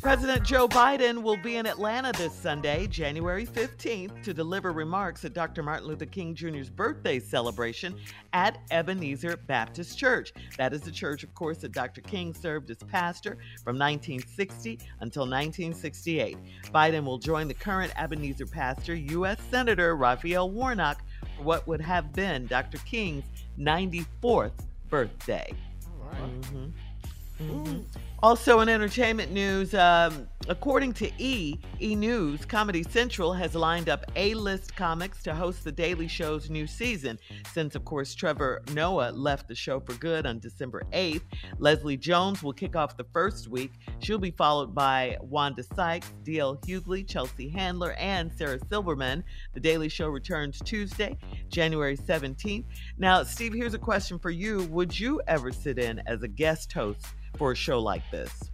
President 0.00 0.44
Joe 0.44 0.68
Biden 0.68 1.22
will 1.22 1.36
be 1.36 1.56
in 1.56 1.66
Atlanta 1.66 2.12
this 2.12 2.32
Sunday, 2.32 2.86
January 2.86 3.44
15th, 3.44 4.22
to 4.22 4.32
deliver 4.32 4.72
remarks 4.72 5.24
at 5.24 5.34
Dr. 5.34 5.62
Martin 5.62 5.88
Luther 5.88 6.06
King 6.06 6.36
Jr.'s 6.36 6.70
birthday 6.70 7.18
celebration 7.18 7.96
at 8.32 8.58
Ebenezer 8.70 9.36
Baptist 9.36 9.98
Church. 9.98 10.32
That 10.56 10.72
is 10.72 10.82
the 10.82 10.92
church, 10.92 11.24
of 11.24 11.34
course, 11.34 11.58
that 11.58 11.72
Dr. 11.72 12.00
King 12.00 12.32
served 12.32 12.70
as 12.70 12.76
pastor 12.76 13.38
from 13.64 13.76
1960 13.76 14.78
until 15.00 15.22
1968. 15.22 16.38
Biden 16.72 17.04
will 17.04 17.18
join 17.18 17.48
the 17.48 17.54
current 17.54 17.92
Ebenezer 17.96 18.46
pastor, 18.46 18.94
U.S. 18.94 19.38
Senator 19.50 19.96
Raphael 19.96 20.48
Warnock, 20.48 21.02
for 21.36 21.42
what 21.42 21.66
would 21.66 21.80
have 21.80 22.12
been 22.12 22.46
Dr. 22.46 22.78
King's 22.78 23.24
94th 23.58 24.52
birthday. 24.88 25.52
All 25.86 26.08
right. 26.08 26.40
Mm-hmm. 26.40 27.50
Mm-hmm. 27.50 28.07
Also, 28.20 28.58
in 28.58 28.68
entertainment 28.68 29.30
news, 29.30 29.74
um, 29.74 30.26
according 30.48 30.92
to 30.92 31.08
E! 31.18 31.56
E! 31.80 31.94
News, 31.94 32.44
Comedy 32.44 32.82
Central 32.82 33.32
has 33.32 33.54
lined 33.54 33.88
up 33.88 34.04
A-list 34.16 34.74
comics 34.74 35.22
to 35.22 35.32
host 35.32 35.62
The 35.62 35.70
Daily 35.70 36.08
Show's 36.08 36.50
new 36.50 36.66
season. 36.66 37.16
Since, 37.52 37.76
of 37.76 37.84
course, 37.84 38.16
Trevor 38.16 38.62
Noah 38.72 39.12
left 39.12 39.46
the 39.46 39.54
show 39.54 39.78
for 39.78 39.94
good 39.94 40.26
on 40.26 40.40
December 40.40 40.82
8th, 40.92 41.22
Leslie 41.58 41.96
Jones 41.96 42.42
will 42.42 42.52
kick 42.52 42.74
off 42.74 42.96
the 42.96 43.06
first 43.12 43.46
week. 43.46 43.70
She'll 44.00 44.18
be 44.18 44.32
followed 44.32 44.74
by 44.74 45.16
Wanda 45.20 45.62
Sykes, 45.62 46.12
D.L. 46.24 46.56
Hughley, 46.56 47.06
Chelsea 47.06 47.48
Handler, 47.48 47.92
and 47.92 48.32
Sarah 48.32 48.58
Silverman. 48.68 49.22
The 49.54 49.60
Daily 49.60 49.88
Show 49.88 50.08
returns 50.08 50.58
Tuesday, 50.64 51.16
January 51.50 51.96
17th. 51.96 52.64
Now, 52.98 53.22
Steve, 53.22 53.54
here's 53.54 53.74
a 53.74 53.78
question 53.78 54.18
for 54.18 54.30
you. 54.30 54.64
Would 54.64 54.98
you 54.98 55.22
ever 55.28 55.52
sit 55.52 55.78
in 55.78 56.02
as 56.08 56.24
a 56.24 56.28
guest 56.28 56.72
host 56.72 57.06
for 57.36 57.52
a 57.52 57.56
show 57.56 57.78
like 57.78 58.02
this? 58.10 58.50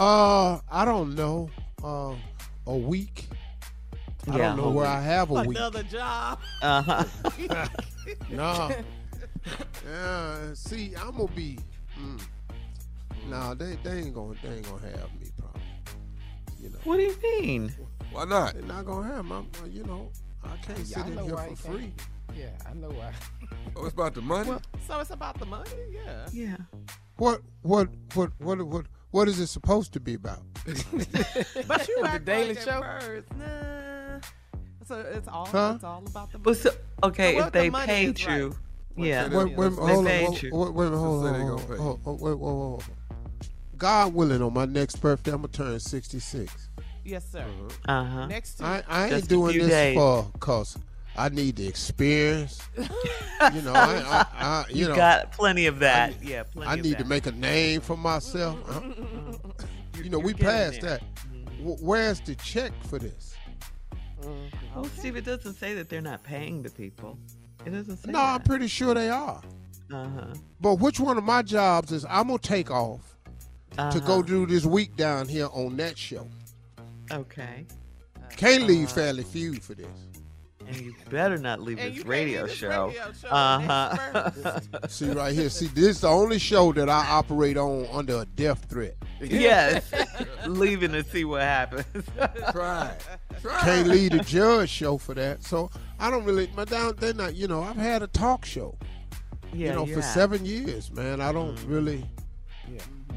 Uh, 0.00 0.58
I 0.70 0.84
don't 0.84 1.14
know. 1.14 1.50
Uh, 1.82 2.14
a 2.66 2.76
week. 2.76 3.28
I 4.30 4.36
Yeah, 4.38 4.48
don't 4.48 4.56
know 4.56 4.70
where 4.70 4.86
week. 4.86 4.94
I 4.94 5.00
have 5.02 5.30
a 5.30 5.34
week. 5.44 5.58
Another 5.58 5.82
job. 5.82 6.38
Uh 6.62 6.82
huh. 6.82 7.04
no. 8.30 8.70
Yeah, 9.86 10.54
see, 10.54 10.94
I'm 10.96 11.10
gonna 11.12 11.28
be. 11.28 11.58
Mm, 12.00 12.22
no, 13.28 13.54
they 13.54 13.76
they 13.82 13.98
ain't 13.98 14.14
gonna 14.14 14.34
they 14.42 14.48
ain't 14.56 14.64
gonna 14.64 14.82
have 14.82 15.12
me 15.20 15.26
probably. 15.38 15.60
You 16.58 16.70
know, 16.70 16.78
What 16.84 16.96
do 16.96 17.02
you 17.02 17.16
mean? 17.22 17.74
Why 18.12 18.24
not? 18.24 18.54
they're 18.54 18.62
not 18.62 18.86
gonna 18.86 19.06
have 19.14 19.26
me. 19.26 19.32
Uh, 19.32 19.66
you 19.66 19.84
know, 19.84 20.10
I 20.42 20.56
can't 20.66 20.78
Yeah, 20.86 20.96
sit 21.02 21.06
I 21.06 21.08
in 21.08 21.18
here 21.18 21.36
for 21.36 21.50
you 21.50 21.56
can't. 21.56 21.58
free. 21.76 21.92
Yeah, 22.34 22.46
I 22.68 22.72
know 22.74 22.88
why. 22.88 23.12
Oh, 23.76 23.84
it's 23.84 23.92
about 23.94 24.14
the 24.14 24.22
money. 24.22 24.52
So 24.86 25.00
it's 25.00 25.10
about 25.10 25.38
the 25.38 25.46
money? 25.46 25.70
Yeah. 25.90 26.28
Yeah. 26.32 26.56
What 27.16 27.40
what 27.62 27.88
what 28.14 28.30
what 28.38 28.62
what 28.66 28.86
what 29.10 29.28
is 29.28 29.38
it 29.40 29.46
supposed 29.46 29.92
to 29.92 30.00
be 30.00 30.14
about? 30.14 30.40
But 31.66 31.88
you 31.88 31.98
The 32.02 32.20
Daily 32.24 32.54
like 32.54 32.60
Show? 32.64 32.80
first, 32.82 33.28
nah. 33.36 34.20
So 34.86 35.00
it's 35.00 35.28
all 35.28 35.46
Huh? 35.46 35.72
it's 35.76 35.84
all 35.84 36.02
about 36.06 36.32
the 36.32 36.38
money. 36.38 36.42
But 36.44 36.56
so, 36.58 36.70
okay, 37.04 37.32
So 37.32 37.38
if 37.38 37.44
what 37.44 37.52
the 37.52 37.58
they 37.60 37.70
paid 37.70 38.08
is 38.18 38.26
you, 38.26 38.48
right. 38.96 39.06
yeah. 39.06 39.28
Wait, 39.28 39.56
wait, 39.56 39.72
hold 39.72 39.88
they 39.88 39.94
on, 39.94 40.04
paid 40.04 40.30
wait, 40.32 40.42
you. 40.42 40.50
wait, 40.52 40.74
wait, 40.74 40.88
hold 40.88 40.94
on, 40.94 41.00
hold 41.00 41.24
on, 41.24 41.78
hold 41.78 42.00
on, 42.06 42.18
wait, 42.20 42.38
wait, 42.38 42.38
wait, 42.38 42.72
wait. 42.78 42.82
God 43.78 44.14
willing, 44.14 44.42
on 44.42 44.52
my 44.52 44.66
next 44.66 44.96
birthday, 44.96 45.32
I'm 45.32 45.38
gonna 45.38 45.48
turn 45.48 45.80
66. 45.80 46.68
Yes, 47.04 47.24
sir. 47.30 47.44
Uh 47.86 48.04
huh. 48.04 48.26
Next 48.26 48.54
to 48.56 48.64
I, 48.64 48.82
I 48.88 49.08
ain't 49.10 49.28
doing 49.28 49.58
this 49.58 49.68
days. 49.68 49.94
for 49.96 50.30
cause 50.40 50.76
I 51.16 51.28
need 51.28 51.56
the 51.56 51.66
experience. 51.68 52.60
you 52.76 53.62
know, 53.62 53.72
I, 53.72 53.96
I, 54.00 54.26
I 54.34 54.64
you, 54.70 54.82
You, 54.82 54.88
know, 54.88 54.96
got 54.96 55.32
plenty 55.32 55.66
of 55.66 55.78
that. 55.80 56.22
yeah, 56.22 56.42
plenty. 56.42 56.60
Of 56.60 56.64
that. 56.64 56.68
I 56.70 56.74
of 56.74 56.82
need 56.84 56.98
to 56.98 57.04
make 57.04 57.26
a 57.26 57.32
name 57.32 57.80
for 57.80 57.96
myself. 57.96 58.58
Uh, 58.68 58.80
you 60.02 60.10
know, 60.10 60.18
we 60.18 60.34
passed 60.34 60.80
there. 60.80 60.98
that. 60.98 61.02
W- 61.58 61.76
Where's 61.80 62.20
the 62.20 62.34
check 62.36 62.72
for 62.88 62.98
this? 62.98 63.34
Oh, 64.76 64.84
Steve, 64.98 65.16
it 65.16 65.24
doesn't 65.24 65.54
say 65.54 65.74
that 65.74 65.88
they're 65.88 66.00
not 66.00 66.22
paying 66.24 66.62
the 66.62 66.70
people. 66.70 67.18
It 67.64 67.70
doesn't 67.70 67.98
say 67.98 68.10
No, 68.10 68.20
I'm 68.20 68.42
pretty 68.42 68.66
sure 68.66 68.94
they 68.94 69.10
are. 69.10 69.40
Uh 69.92 70.08
huh. 70.08 70.34
But 70.60 70.76
which 70.76 70.98
one 70.98 71.16
of 71.18 71.24
my 71.24 71.42
jobs 71.42 71.92
is 71.92 72.04
I'm 72.08 72.26
gonna 72.28 72.38
take 72.38 72.70
off 72.70 73.16
to 73.76 74.00
go 74.00 74.22
do 74.22 74.46
this 74.46 74.64
week 74.64 74.96
down 74.96 75.28
here 75.28 75.48
on 75.52 75.76
that 75.76 75.96
show? 75.98 76.26
Okay. 77.12 77.66
Can't 78.36 78.64
leave 78.64 78.90
Family 78.90 79.22
Feud 79.24 79.62
for 79.62 79.74
this. 79.74 79.86
And 80.66 80.76
you 80.76 80.94
better 81.10 81.36
not 81.38 81.60
leave 81.60 81.76
this 81.76 82.04
radio 82.04 82.40
leave 82.42 82.48
this 82.50 82.58
show. 82.58 82.86
radio 82.88 83.12
show 83.20 83.28
Uh 83.28 83.60
huh. 83.60 84.60
See 84.88 85.10
right 85.10 85.34
here. 85.34 85.48
See, 85.50 85.66
this 85.66 85.84
is 85.96 86.00
the 86.00 86.08
only 86.08 86.38
show 86.38 86.72
that 86.72 86.88
I 86.88 87.06
operate 87.10 87.56
on 87.56 87.86
under 87.92 88.18
a 88.20 88.24
death 88.24 88.64
threat. 88.68 88.94
yes. 89.20 89.90
Leaving 90.46 90.92
to 90.92 91.04
see 91.04 91.24
what 91.24 91.42
happens. 91.42 91.84
Try. 92.52 92.96
Try 93.40 93.60
Can't 93.60 93.86
it. 93.86 93.90
lead 93.90 94.12
the 94.12 94.20
judge 94.20 94.70
show 94.70 94.96
for 94.98 95.14
that. 95.14 95.42
So 95.44 95.70
I 95.98 96.10
don't 96.10 96.24
really. 96.24 96.48
My 96.56 96.64
down. 96.64 96.94
They're 96.98 97.14
not. 97.14 97.34
You 97.34 97.48
know, 97.48 97.62
I've 97.62 97.76
had 97.76 98.02
a 98.02 98.06
talk 98.06 98.44
show. 98.44 98.76
yeah, 99.52 99.68
you 99.68 99.74
know, 99.74 99.86
you 99.86 99.94
for 99.94 100.02
seven 100.02 100.44
years, 100.44 100.90
man. 100.92 101.20
I 101.20 101.32
don't 101.32 101.56
Mm-hmm. 101.56 101.72
really 101.72 102.04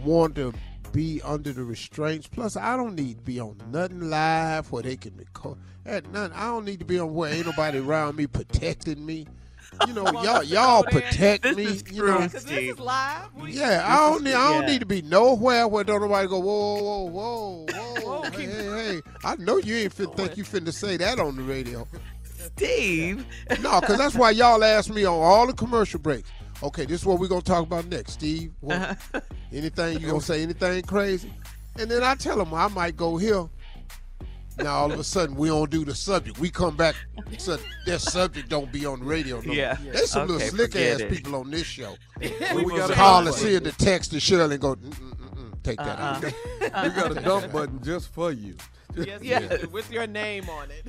want 0.03 0.35
to 0.35 0.53
be 0.92 1.22
under 1.24 1.54
the 1.54 1.63
restraints. 1.63 2.28
Plus, 2.28 2.56
I 2.57 2.75
don't 2.75 2.95
need 2.95 3.18
to 3.18 3.24
be 3.24 3.39
on 3.39 3.57
nothing 3.72 4.10
live 4.10 4.72
where 4.72 4.84
they 4.84 4.95
can 4.98 5.16
record. 5.18 5.57
At 5.86 6.12
none. 6.12 6.31
I 6.34 6.48
don't 6.48 6.66
need 6.66 6.80
to 6.80 6.86
be 6.86 7.00
on 7.00 7.13
where 7.13 7.34
ain't 7.34 7.45
nobody 7.45 7.80
around 7.80 8.16
me 8.18 8.28
protecting 8.28 9.06
me. 9.06 9.28
You 9.86 9.94
know, 9.94 10.06
y'all 10.24 10.44
y'all 10.44 10.84
protect 10.84 11.44
This 11.44 11.56
me. 11.56 11.63
you 11.94 12.06
know. 12.06 12.19
Because 12.19 12.45
this 12.45 12.74
is 12.74 12.80
live. 12.80 13.34
We- 13.36 13.51
Yeah, 13.51 13.84
I 13.86 13.98
don't 14.10 14.24
need. 14.24 14.34
I 14.34 14.51
don't 14.54 14.62
yeah. 14.63 14.68
need 14.74 14.80
to 14.80 14.86
be 14.86 15.01
nowhere 15.01 15.68
where 15.68 15.84
don't 15.84 16.01
nobody 16.01 16.28
go. 16.28 16.39
Whoa, 16.39 16.81
whoa, 16.81 17.04
whoa, 17.10 17.66
whoa, 17.66 18.01
Whoa, 18.01 18.22
hey, 18.31 18.45
hey, 18.45 18.63
hey! 18.95 19.01
I 19.24 19.36
know 19.36 19.57
you 19.57 19.75
ain't 19.75 19.94
fin- 19.94 20.12
think 20.12 20.36
you 20.38 20.44
finna 20.44 20.74
say 20.74 20.98
that 20.98 21.19
on 21.19 21.36
the 21.36 21.44
radio. 21.44 21.88
Steve. 22.24 23.25
No, 23.62 23.80
because 23.81 23.98
that's 23.98 24.16
why 24.16 24.31
y'all 24.31 24.63
ask 24.63 24.89
me 24.89 25.06
on 25.06 25.19
all 25.19 25.45
the 25.48 25.54
commercial 25.54 26.00
breaks. 26.00 26.30
Okay, 26.63 26.86
this 26.86 27.01
is 27.01 27.06
what 27.06 27.19
we're 27.19 27.27
gonna 27.27 27.42
talk 27.42 27.63
about 27.63 27.86
next, 27.88 28.13
Steve. 28.13 28.51
What, 28.62 28.98
anything 29.54 30.00
you 30.00 30.07
gonna 30.07 30.21
say? 30.21 30.42
Anything 30.44 30.81
crazy? 30.83 31.31
And 31.80 31.89
then 31.89 32.04
I 32.04 32.15
tell 32.15 32.38
them 32.38 32.54
I 32.54 32.68
might 32.68 32.95
go 32.98 33.18
here. 33.18 33.48
Now 34.57 34.74
all 34.77 34.92
of 34.92 35.00
a 35.00 35.04
sudden 35.04 35.36
we 35.36 35.50
don't 35.50 35.69
do 35.69 35.86
the 35.86 35.94
subject. 35.94 36.39
We 36.39 36.50
come 36.50 36.75
back, 36.75 36.95
so 37.38 37.59
their 37.86 38.00
subject 38.00 38.50
don't 38.50 38.71
be 38.71 38.88
on 38.88 39.00
the 39.01 39.06
radio. 39.06 39.39
No. 39.42 39.54
Yeah. 39.54 39.77
There's 39.83 40.09
some 40.09 40.24
Okay, 40.24 40.33
little 40.33 40.50
slick 40.50 40.75
ass 40.75 41.00
it. 41.01 41.12
people 41.12 41.36
on 41.36 41.51
this 41.51 41.68
show. 41.68 41.95
we 42.19 42.30
got 42.65 42.89
a 42.89 42.94
Call 42.95 43.24
dump 43.24 43.27
and 43.27 43.36
see 43.36 43.60
the 43.60 43.71
text 43.74 44.12
to 44.12 44.19
Shirley 44.19 44.56
and 44.56 44.62
go, 44.62 44.74
mm, 44.75 44.89
mm, 44.89 45.36
mm, 45.36 45.63
take 45.63 45.77
that 45.77 46.00
out. 46.00 46.24
Uh-uh. 46.62 46.83
We 46.89 47.01
got 47.01 47.12
a 47.12 47.21
dump 47.21 47.51
button 47.53 47.83
just 47.83 48.12
for 48.12 48.31
you. 48.31 48.56
Yes, 48.95 49.21
Yeah. 49.21 49.42
yes, 49.42 49.68
with 49.68 49.92
your 49.92 50.07
name 50.07 50.50
on 50.50 50.69
it. 50.71 50.88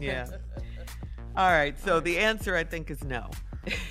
Yeah. 0.00 0.28
All 1.36 1.50
right. 1.50 1.76
So 1.84 1.98
the 1.98 2.18
answer, 2.18 2.54
I 2.54 2.62
think, 2.62 2.88
is 2.88 3.02
no. 3.02 3.28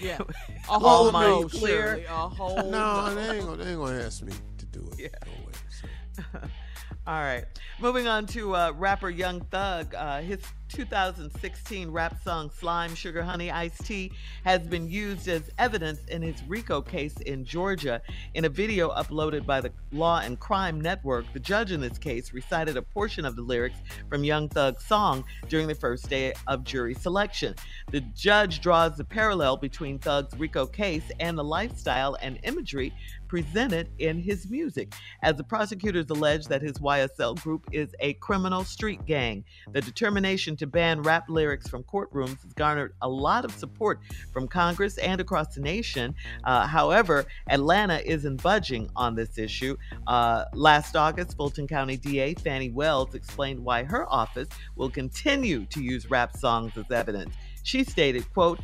Yeah. 0.02 0.18
A 0.70 0.80
whole 0.80 1.12
minds 1.12 1.54
no, 1.54 1.60
clear. 1.60 2.04
A 2.10 2.28
whole 2.28 2.56
No, 2.58 3.08
no. 3.08 3.16
they 3.16 3.38
ain't 3.38 3.46
gonna, 3.46 3.64
they 3.64 3.72
ain't 3.72 3.80
gonna 3.80 4.02
ask 4.02 4.22
me 4.24 4.34
to 4.58 4.66
do 4.66 4.90
it. 4.94 5.00
Yeah. 5.00 5.08
No 5.26 5.46
way. 5.46 5.54
So. 5.70 6.40
All 7.08 7.22
right. 7.22 7.46
Moving 7.80 8.08
on 8.08 8.26
to 8.28 8.56
uh, 8.56 8.72
rapper 8.76 9.10
Young 9.10 9.42
Thug. 9.42 9.96
Uh, 9.96 10.22
his 10.22 10.40
2016 10.70 11.90
rap 11.92 12.16
song 12.24 12.50
Slime 12.50 12.94
Sugar 12.94 13.22
Honey 13.22 13.50
Iced 13.52 13.86
Tea 13.86 14.12
has 14.44 14.62
been 14.68 14.90
used 14.90 15.28
as 15.28 15.50
evidence 15.58 16.00
in 16.10 16.22
his 16.22 16.42
RICO 16.48 16.82
case 16.82 17.16
in 17.26 17.46
Georgia. 17.46 18.02
In 18.34 18.46
a 18.46 18.50
video 18.50 18.90
uploaded 18.92 19.46
by 19.46 19.62
the 19.62 19.72
Law 19.92 20.20
and 20.20 20.40
Crime 20.40 20.80
Network, 20.82 21.26
the 21.34 21.40
judge 21.40 21.72
in 21.72 21.82
this 21.82 21.98
case 21.98 22.34
recited 22.34 22.78
a 22.78 22.82
portion 22.82 23.26
of 23.26 23.36
the 23.36 23.42
lyrics 23.42 23.80
from 24.10 24.24
Young 24.24 24.50
Thug's 24.50 24.84
song 24.84 25.24
during 25.50 25.68
the 25.68 25.76
first 25.76 26.10
day 26.10 26.34
of 26.48 26.64
jury 26.64 26.94
selection. 26.94 27.56
The 27.92 28.02
judge 28.02 28.62
draws 28.62 28.98
the 28.98 29.06
parallel 29.06 29.58
between 29.58 30.00
Thug's 30.00 30.38
RICO 30.38 30.68
case 30.68 31.10
and 31.20 31.38
the 31.38 31.44
lifestyle 31.44 32.18
and 32.22 32.40
imagery 32.44 32.94
presented 33.28 33.90
in 34.00 34.20
his 34.20 34.50
music, 34.50 34.94
as 35.22 35.36
the 35.36 35.44
prosecutors 35.44 36.10
allege 36.10 36.48
that 36.48 36.62
his 36.62 36.74
YSL 36.74 37.42
group 37.42 37.68
is 37.72 37.94
a 38.00 38.14
criminal 38.14 38.64
street 38.64 39.06
gang. 39.06 39.44
The 39.72 39.82
determination 39.82 40.56
to 40.58 40.67
ban 40.68 41.02
rap 41.02 41.26
lyrics 41.30 41.68
from 41.68 41.84
courtrooms 41.84 42.42
has 42.44 42.54
garnered 42.54 42.94
a 43.02 43.10
lot 43.10 43.46
of 43.46 43.52
support 43.52 44.00
from 44.32 44.48
Congress 44.48 44.98
and 44.98 45.20
across 45.22 45.56
the 45.56 45.62
nation. 45.62 46.14
Uh, 46.44 46.68
however, 46.68 47.26
Atlanta 47.50 48.00
isn't 48.06 48.42
budging 48.44 48.90
on 48.96 49.16
this 49.16 49.38
issue. 49.38 49.76
Uh, 50.06 50.46
last 50.54 50.96
August, 50.96 51.36
Fulton 51.38 51.68
County 51.68 51.98
DA 51.98 52.34
Fani 52.36 52.70
Willis 52.70 53.14
explained 53.16 53.64
why 53.64 53.84
her 53.84 54.12
office 54.12 54.50
will 54.76 54.90
continue 54.90 55.66
to 55.68 55.82
use 55.82 56.10
rap 56.10 56.36
songs 56.38 56.72
as 56.78 56.90
evidence. 56.92 57.36
She 57.64 57.84
stated, 57.84 58.32
quote, 58.34 58.60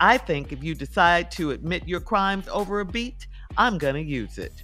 I 0.00 0.16
think 0.16 0.50
if 0.52 0.62
you 0.64 0.74
decide 0.74 1.30
to 1.32 1.50
admit 1.50 1.86
your 1.86 2.00
crimes 2.00 2.48
over 2.48 2.80
a 2.80 2.84
beat, 2.84 3.26
I'm 3.58 3.76
gonna 3.78 3.98
use 3.98 4.38
it. 4.38 4.62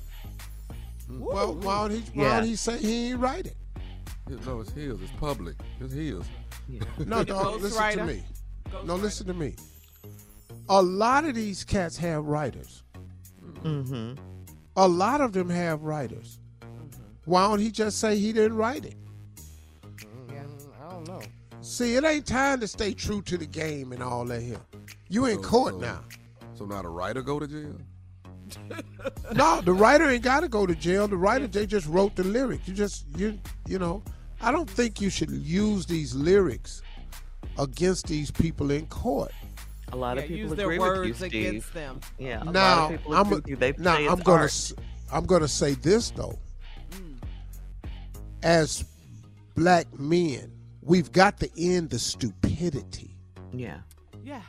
Well, 1.09 1.55
why 1.55 1.89
don't 1.89 1.91
he? 1.91 2.19
Why 2.19 2.25
Yeah. 2.25 2.37
don't 2.41 2.49
he 2.49 2.57
say 2.57 2.79
he 2.79 3.11
ain't 3.11 3.21
write 3.21 3.47
it? 3.47 3.57
No, 4.45 4.61
it's 4.61 4.73
his. 4.73 5.01
It's 5.01 5.13
public. 5.21 5.55
It's 5.81 5.93
his. 5.93 6.23
No, 7.07 7.23
dog. 7.25 7.61
Listen 7.63 7.71
to 7.71 7.99
Ghostwriter. 7.99 8.07
me. 8.07 8.23
No, 8.85 8.97
listen 8.97 9.27
to 9.27 9.35
me. 9.35 9.55
A 10.69 10.83
lot 10.83 11.25
of 11.25 11.35
these 11.35 11.63
cats 11.65 11.97
have 11.99 12.25
writers. 12.25 12.83
Mm-hmm. 13.63 14.15
A 14.77 14.89
lot 14.89 15.21
of 15.21 15.33
them 15.33 15.49
have 15.49 15.83
writers. 15.83 16.41
Mm-hmm. 16.61 17.03
Why 17.25 17.47
don't 17.49 17.61
he 17.61 17.71
just 17.71 17.99
say 18.01 18.19
he 18.19 18.33
didn't 18.33 18.57
write 18.57 18.85
it? 18.85 18.97
Mm-hmm. 19.83 20.35
Mm, 20.37 20.85
I 20.85 20.91
don't 20.91 21.09
know. 21.09 21.23
See, 21.61 21.95
it 21.95 22.05
ain't 22.05 22.27
time 22.27 22.61
to 22.61 22.69
stay 22.69 22.93
true 22.95 23.23
to 23.23 23.37
the 23.39 23.47
game 23.47 23.93
and 23.93 24.03
all 24.03 24.25
that 24.27 24.43
here. 24.43 24.61
You 25.09 25.27
in 25.27 25.43
So- 25.43 25.49
court 25.49 25.75
so- 25.75 25.81
now. 25.81 26.01
So 26.55 26.65
now 26.65 26.83
the 26.83 26.89
writer 26.89 27.23
go 27.23 27.39
to 27.39 27.47
jail? 27.47 27.77
No, 29.35 29.61
the 29.61 29.73
writer 29.83 30.09
ain't 30.09 30.23
got 30.23 30.41
to 30.41 30.49
go 30.49 30.65
to 30.67 30.75
jail. 30.75 31.07
The 31.07 31.17
writer 31.17 31.47
they 31.47 31.67
just 31.67 31.87
wrote 31.87 32.17
the 32.17 32.25
lyric. 32.25 32.67
You 32.67 32.73
just 32.75 33.05
you 33.17 33.39
you 33.69 33.79
know. 33.79 34.03
I 34.41 34.51
don't 34.53 34.69
think 34.69 35.01
you 35.01 35.11
should 35.11 35.31
use 35.31 35.87
these 35.87 36.15
lyrics 36.15 36.83
against 37.59 38.07
these 38.07 38.31
people 38.31 38.71
in 38.71 38.87
court. 38.87 39.33
A 39.93 39.97
lot 39.97 40.17
Yeah, 40.17 40.23
of 40.23 40.29
people 40.29 40.39
use 40.41 40.53
agree 40.53 40.57
their 40.57 40.69
with 40.69 40.77
you, 40.77 40.81
words 41.03 41.17
Steve. 41.19 41.29
against 41.49 41.75
them. 41.75 42.01
Yeah, 42.19 42.43
a 42.43 42.45
lot 42.45 42.53
now 42.53 42.85
of 42.87 42.91
people 42.93 43.15
I'm 43.17 43.33
agree 43.33 43.55
with 43.55 43.79
now 43.79 43.97
I'm 43.97 44.19
gonna 44.21 44.41
art. 44.43 44.51
s- 44.51 44.75
I'm 45.13 45.25
gonna 45.27 45.49
say 45.49 45.75
this 45.75 46.11
though. 46.11 46.39
As 48.43 48.85
black 49.55 49.87
men, 49.99 50.53
we've 50.83 51.11
got 51.13 51.39
to 51.41 51.51
end 51.59 51.91
the 51.91 51.99
stupidity 51.99 53.17
Yeah. 53.53 53.79
Yeah. 54.25 54.43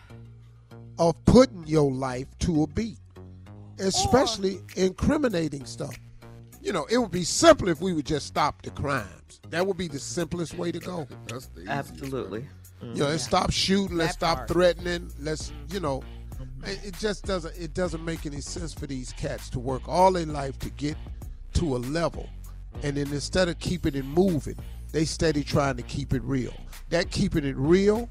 of 0.99 1.23
putting 1.25 1.65
your 1.65 1.91
life 1.91 2.27
to 2.39 2.63
a 2.63 2.67
beat, 2.67 2.99
especially 3.79 4.59
incriminating 4.75 5.65
stuff. 5.65 5.95
You 6.67 6.73
know, 6.73 6.85
it 6.89 6.97
would 6.97 7.11
be 7.11 7.23
simple 7.23 7.69
if 7.69 7.79
we 7.79 7.93
would 7.93 8.05
just 8.05 8.27
stop 8.27 8.61
the 8.61 8.71
crimes. 8.71 9.39
That 9.51 9.65
would 9.65 9.77
be 9.77 9.87
the 9.87 9.99
simplest 9.99 10.53
way 10.55 10.69
to 10.73 10.79
go. 10.79 11.07
That's 11.27 11.45
the 11.45 11.61
easiest 11.61 11.71
Absolutely. 11.71 12.45
You 12.81 12.93
know, 12.93 13.07
let's 13.07 13.23
stop 13.23 13.51
shooting. 13.53 13.95
Let's 13.95 14.17
That 14.17 14.19
stop 14.19 14.37
part. 14.39 14.49
threatening. 14.49 15.09
Let's, 15.21 15.53
you 15.69 15.79
know, 15.79 16.03
it, 16.65 16.87
it 16.87 16.97
just 16.99 17.23
doesn't. 17.23 17.55
It 17.57 17.73
doesn't 17.73 18.03
make 18.03 18.25
any 18.25 18.41
sense 18.41 18.73
for 18.73 18.85
these 18.85 19.13
cats 19.13 19.49
to 19.51 19.59
work 19.59 19.87
all 19.87 20.11
their 20.11 20.25
life 20.25 20.59
to 20.59 20.69
get 20.71 20.97
to 21.53 21.77
a 21.77 21.79
level, 21.79 22.27
and 22.83 22.97
then 22.97 23.07
instead 23.13 23.47
of 23.47 23.57
keeping 23.59 23.95
it 23.95 24.03
moving, 24.03 24.57
they 24.91 25.05
steady 25.05 25.45
trying 25.45 25.77
to 25.77 25.83
keep 25.83 26.13
it 26.13 26.21
real. 26.23 26.53
That 26.89 27.11
keeping 27.11 27.45
it 27.45 27.55
real 27.55 28.09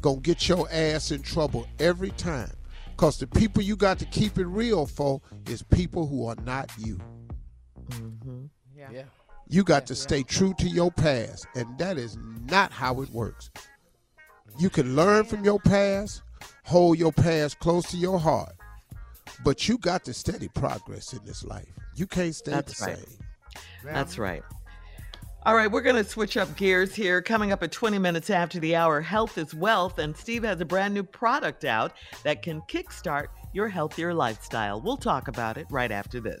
gonna 0.00 0.20
get 0.20 0.48
your 0.48 0.68
ass 0.70 1.10
in 1.10 1.22
trouble 1.22 1.66
every 1.80 2.10
time. 2.10 2.52
Cause 2.96 3.18
the 3.18 3.26
people 3.26 3.64
you 3.64 3.74
got 3.74 3.98
to 3.98 4.04
keep 4.04 4.38
it 4.38 4.46
real 4.46 4.86
for 4.86 5.20
is 5.48 5.64
people 5.64 6.06
who 6.06 6.28
are 6.28 6.36
not 6.44 6.70
you. 6.78 7.00
Yeah. 8.90 8.98
Yeah. 8.98 9.04
You 9.48 9.62
got 9.62 9.86
to 9.86 9.94
stay 9.94 10.22
true 10.22 10.54
to 10.58 10.66
your 10.66 10.90
past, 10.90 11.46
and 11.54 11.78
that 11.78 11.98
is 11.98 12.18
not 12.50 12.72
how 12.72 13.00
it 13.00 13.10
works. 13.10 13.50
You 14.58 14.70
can 14.70 14.96
learn 14.96 15.24
from 15.24 15.44
your 15.44 15.60
past, 15.60 16.22
hold 16.64 16.98
your 16.98 17.12
past 17.12 17.58
close 17.60 17.90
to 17.92 17.96
your 17.96 18.18
heart, 18.18 18.54
but 19.44 19.68
you 19.68 19.78
got 19.78 20.04
to 20.04 20.14
steady 20.14 20.48
progress 20.48 21.12
in 21.12 21.20
this 21.24 21.44
life. 21.44 21.68
You 21.94 22.06
can't 22.06 22.34
stay 22.34 22.50
That's 22.50 22.78
the 22.80 22.86
right. 22.86 22.96
same. 22.96 23.18
That's 23.84 24.18
right. 24.18 24.42
All 25.44 25.54
right, 25.54 25.70
we're 25.70 25.80
going 25.80 25.94
to 25.94 26.02
switch 26.02 26.36
up 26.36 26.56
gears 26.56 26.92
here. 26.92 27.22
Coming 27.22 27.52
up 27.52 27.62
at 27.62 27.70
20 27.70 28.00
minutes 28.00 28.30
after 28.30 28.58
the 28.58 28.74
hour, 28.74 29.00
health 29.00 29.38
is 29.38 29.54
wealth, 29.54 29.98
and 29.98 30.16
Steve 30.16 30.42
has 30.42 30.60
a 30.60 30.64
brand 30.64 30.92
new 30.92 31.04
product 31.04 31.64
out 31.64 31.92
that 32.24 32.42
can 32.42 32.62
kickstart 32.62 33.26
your 33.52 33.68
healthier 33.68 34.12
lifestyle. 34.12 34.80
We'll 34.80 34.96
talk 34.96 35.28
about 35.28 35.56
it 35.56 35.68
right 35.70 35.92
after 35.92 36.18
this. 36.18 36.40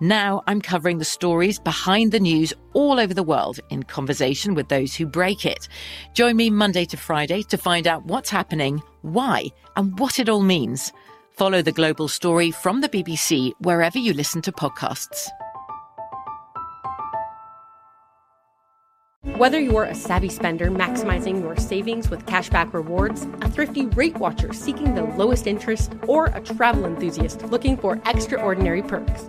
Now 0.00 0.44
I'm 0.46 0.60
covering 0.60 0.98
the 0.98 1.04
stories 1.04 1.58
behind 1.58 2.12
the 2.12 2.20
news 2.20 2.54
all 2.72 3.00
over 3.00 3.12
the 3.12 3.24
world 3.24 3.58
in 3.68 3.82
conversation 3.82 4.54
with 4.54 4.68
those 4.68 4.94
who 4.94 5.06
break 5.06 5.44
it. 5.44 5.66
Join 6.14 6.36
me 6.36 6.50
Monday 6.50 6.84
to 6.84 6.96
Friday 6.96 7.42
to 7.44 7.56
find 7.56 7.88
out 7.88 8.04
what's 8.04 8.30
happening, 8.30 8.80
why, 9.02 9.46
and 9.74 9.98
what 9.98 10.20
it 10.20 10.28
all 10.28 10.42
means. 10.42 10.92
Follow 11.32 11.62
the 11.62 11.72
global 11.72 12.06
story 12.06 12.52
from 12.52 12.80
the 12.80 12.88
BBC 12.88 13.50
wherever 13.60 13.98
you 13.98 14.12
listen 14.12 14.40
to 14.42 14.52
podcasts. 14.52 15.28
Whether 19.36 19.58
you're 19.60 19.84
a 19.84 19.96
savvy 19.96 20.28
spender 20.28 20.70
maximizing 20.70 21.40
your 21.40 21.56
savings 21.56 22.08
with 22.08 22.24
cashback 22.26 22.72
rewards, 22.72 23.26
a 23.42 23.50
thrifty 23.50 23.86
rate 23.86 24.16
watcher 24.16 24.52
seeking 24.52 24.94
the 24.94 25.02
lowest 25.02 25.48
interest, 25.48 25.92
or 26.06 26.26
a 26.26 26.40
travel 26.40 26.86
enthusiast 26.86 27.42
looking 27.46 27.76
for 27.76 28.00
extraordinary 28.06 28.82
perks, 28.82 29.28